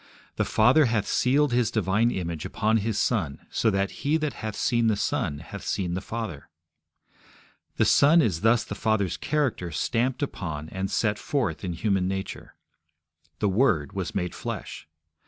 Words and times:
The 0.35 0.45
Father 0.45 0.85
hath 0.85 1.05
sealed 1.05 1.53
His 1.53 1.69
divine 1.69 2.09
image 2.09 2.43
upon 2.43 2.77
His 2.77 2.97
Son, 2.97 3.37
so 3.51 3.69
that 3.69 3.91
he 4.03 4.17
that 4.17 4.33
hath 4.33 4.55
seen 4.55 4.87
the 4.87 4.95
Son 4.95 5.37
hath 5.37 5.63
seen 5.63 5.93
the 5.93 6.01
Father. 6.01 6.49
The 7.77 7.85
Son 7.85 8.19
is 8.19 8.41
thus 8.41 8.63
the 8.63 8.73
Father's 8.73 9.15
character 9.15 9.69
stamped 9.69 10.23
upon 10.23 10.69
and 10.69 10.89
set 10.89 11.19
forth 11.19 11.63
in 11.63 11.73
human 11.73 12.07
nature. 12.07 12.55
The 13.37 13.49
Word 13.49 13.93
was 13.93 14.15
made 14.15 14.33
flesh. 14.33 14.87